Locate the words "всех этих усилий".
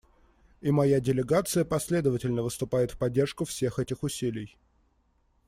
3.45-4.57